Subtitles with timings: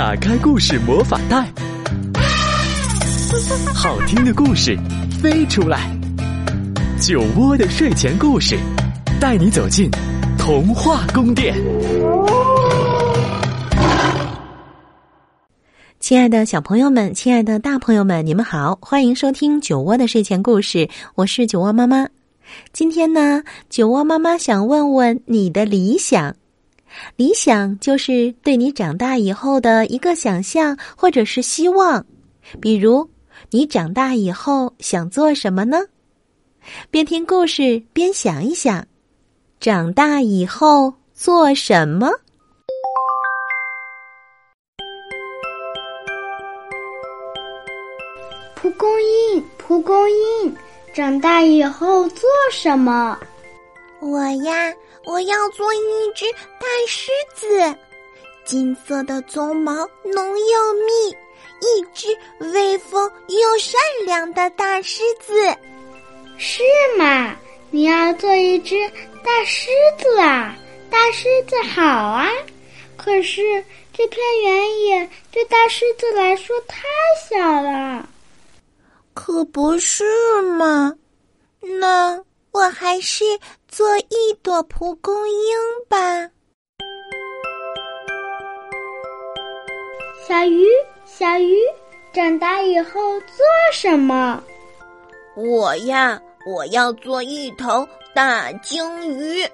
[0.00, 1.46] 打开故事魔法袋，
[3.74, 4.74] 好听的故事
[5.20, 5.94] 飞出来。
[6.98, 8.56] 酒窝的睡前故事，
[9.20, 9.90] 带你走进
[10.38, 11.54] 童话宫殿。
[16.00, 22.08] 亲爱的小朋友们，亲爱的大朋友们，你们好，欢迎收听酒窝的睡前故事，我是酒窝妈妈。
[22.72, 26.34] 今天呢，酒窝妈妈想问问你的理想。
[27.16, 32.04] 理想就是对你长大以后的一个想象或者是希望，
[32.60, 33.08] 比如
[33.50, 35.78] 你长大以后想做什么呢？
[36.90, 38.86] 边听故事边想一想，
[39.58, 42.10] 长大以后做什么？
[48.54, 50.54] 蒲公英，蒲公英，
[50.92, 53.18] 长大以后做什么？
[54.00, 54.74] 我呀。
[55.06, 55.78] 我要做一
[56.14, 57.74] 只大狮子，
[58.44, 59.72] 金色的鬃毛
[60.04, 61.16] 浓又密，
[61.62, 62.08] 一只
[62.52, 65.56] 威风又善良的大狮子。
[66.36, 66.62] 是
[66.98, 67.34] 吗？
[67.70, 68.76] 你要做一只
[69.24, 70.54] 大狮子啊？
[70.90, 72.28] 大狮子好啊！
[72.98, 76.78] 可是这片原野对大狮子来说太
[77.30, 78.06] 小了。
[79.14, 80.04] 可不是
[80.42, 80.94] 嘛？
[81.80, 82.22] 那。
[82.52, 83.24] 我还是
[83.68, 85.56] 做一朵蒲公英
[85.88, 86.28] 吧。
[90.26, 90.66] 小鱼，
[91.04, 91.56] 小鱼，
[92.12, 93.36] 长大以后做
[93.72, 94.42] 什么？
[95.36, 99.48] 我呀，我要做一头大鲸鱼，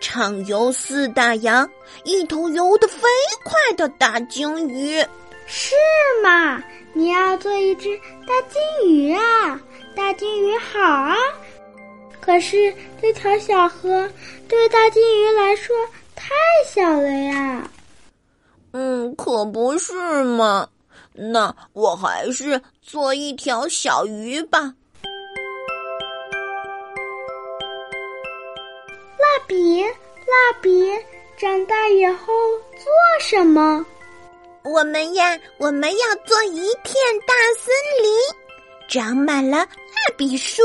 [0.00, 1.68] 畅游四大洋，
[2.04, 3.00] 一头游得飞
[3.44, 5.04] 快的大鲸鱼。
[5.46, 5.74] 是
[6.22, 6.62] 吗？
[6.92, 9.60] 你要做一只大鲸鱼啊？
[9.96, 11.16] 大鲸鱼好啊。
[12.26, 14.10] 可是这条小河
[14.48, 15.76] 对大金鱼来说
[16.16, 16.34] 太
[16.66, 17.70] 小了呀。
[18.72, 20.68] 嗯，可不是嘛。
[21.14, 24.74] 那我还是做一条小鱼吧。
[29.16, 30.84] 蜡笔，蜡笔，
[31.38, 32.34] 长大以后
[32.72, 33.86] 做什么？
[34.64, 36.92] 我们呀，我们要做一片
[37.24, 37.72] 大森
[38.02, 38.12] 林，
[38.88, 40.62] 长满了蜡笔树。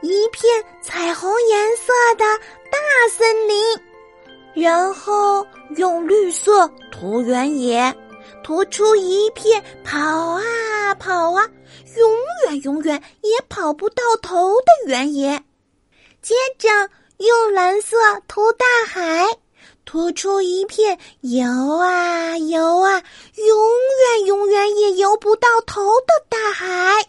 [0.00, 2.24] 一片彩虹颜色的
[2.70, 2.78] 大
[3.10, 5.46] 森林，然后
[5.76, 7.94] 用绿色涂原野，
[8.42, 11.48] 涂出一片跑啊跑啊，
[11.96, 12.16] 永
[12.46, 15.42] 远永远也跑不到头的原野。
[16.22, 16.68] 接着
[17.18, 17.96] 用蓝色
[18.26, 19.26] 涂大海，
[19.84, 21.44] 涂出一片游
[21.76, 23.02] 啊游啊，
[23.34, 23.58] 永
[24.16, 27.04] 远永远也游不到头的大海。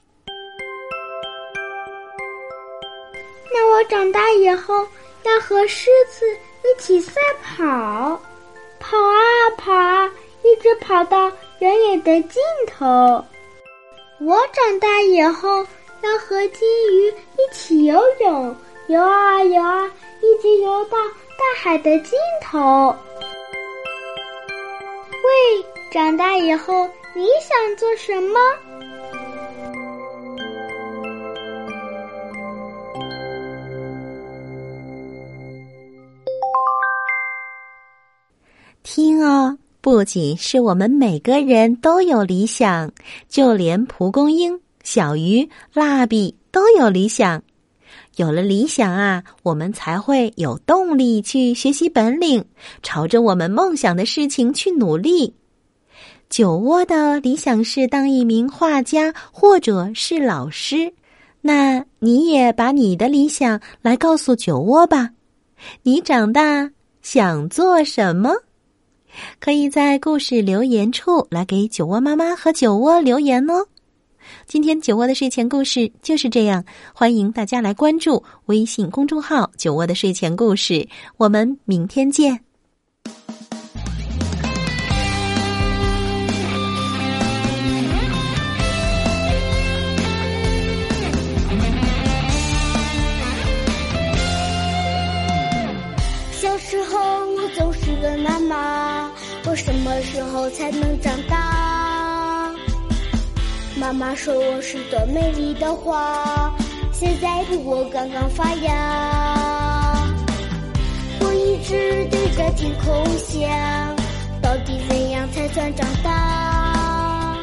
[3.80, 4.86] 我长大以后
[5.24, 6.26] 要和狮子
[6.66, 8.22] 一起赛跑，
[8.78, 10.12] 跑啊跑啊，
[10.44, 13.24] 一直跑到原野的尽头。
[14.20, 15.66] 我长大以后
[16.02, 18.54] 要和金鱼一起游泳，
[18.88, 19.90] 游啊游啊，
[20.22, 22.94] 一直游到大海的尽头。
[25.24, 28.38] 喂，长大以后你想做什么？
[40.00, 42.90] 不仅是我们每个人都有理想，
[43.28, 47.44] 就连蒲公英、小鱼、蜡笔都有理想。
[48.16, 52.46] 有了理想啊，我们才会有动力去学习本领，
[52.82, 55.34] 朝着我们梦想的事情去努力。
[56.30, 60.94] 酒窝的理想是当一名画家或者是老师，
[61.42, 65.10] 那你也把你的理想来告诉酒窝吧。
[65.84, 66.72] 你长大
[67.02, 68.32] 想做什么？
[69.40, 73.66] 可以在故事留言处来给酒窝妈妈和酒窝留言哦。
[74.46, 80.88] 今天酒窝的睡前故事就是这样，欢迎大家来关注微信公众号“酒窝的睡前故事”。
[81.18, 82.49] 我们明天见。
[99.72, 102.52] 什么时候才能长大？
[103.80, 106.52] 妈妈说我是朵美丽的花，
[106.92, 110.08] 现在的我刚刚发芽。
[111.20, 113.48] 我一直对着天空想，
[114.42, 117.38] 到底怎样才算长大？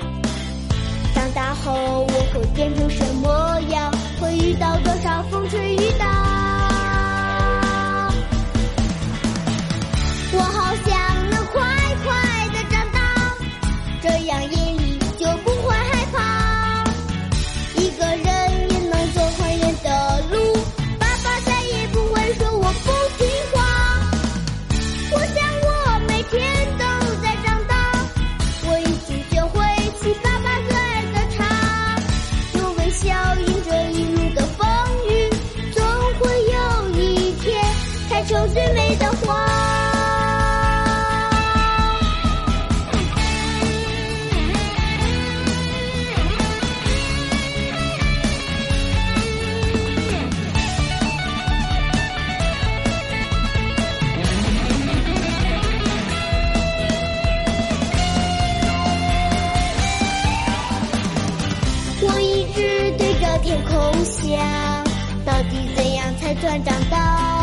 [1.14, 3.94] 长大后我会变成什么样？
[4.20, 5.22] 会遇到多少
[63.46, 64.36] 天空想，
[65.24, 67.35] 到底怎样才算长大？